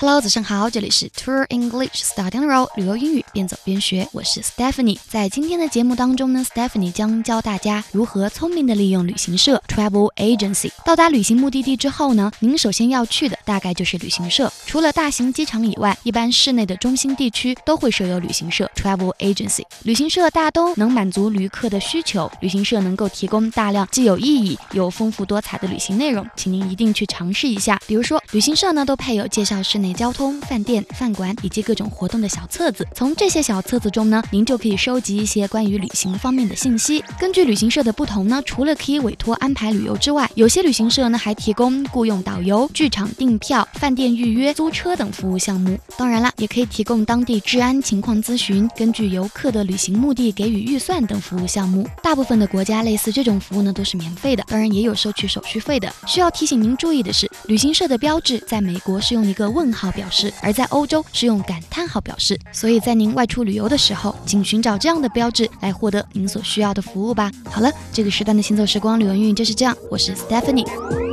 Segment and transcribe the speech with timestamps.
[0.00, 4.96] Hello，早上好，这里是 Tour English Starting Row 旅游英语边走边学，我是 Stephanie。
[5.08, 10.70] 在今天的节目当中呢，Stephanie 将教大家如何聪明的利用旅行社 Travel Agency。
[10.84, 14.52] 到达旅行目的地之后呢，您首先要去的大概就是旅行社。
[14.66, 19.64] 除了大型机场以外，一般市内的中心地区都会设有旅行社 Travel Agency。
[19.82, 27.80] 旅行社大都能满足旅客的需求，旅行社能够提供大量既有意义又丰富多彩的旅行内容，请您一定去尝试一下。
[27.88, 29.87] 比如说，旅行社呢都配有介绍室内。
[29.92, 37.02] 交通、饭店、饭馆以及各种活动的小册子，从这些小册子中呢，您就可以收集一些关于旅行方面的信息。
[37.18, 45.78] 根据旅行社的不同呢，除了可以委托安排旅游之外，有些旅行社呢还提供雇佣导游、剧场订票、饭店预约、租车等服务项目。
[45.96, 51.88] 当然了，也可以提供当地治安情况咨询，根据游客的旅行目的给予预算等服务项目。
[52.02, 55.90] 大部分的国家类似这种服务呢都是免费的，当然也有收取手续费的。
[56.06, 59.68] 需要提醒您注意的是，旅行社的标志在美国是用一个问。
[59.68, 67.30] 号号表示，而在欧洲是用感叹号表示，所以在您外出旅游的时候，请寻找这样的标志来获得您所需要的服务吧。
[67.44, 71.07] 好了，这个时段的行走时光旅游运就是这样，我是 Stephanie。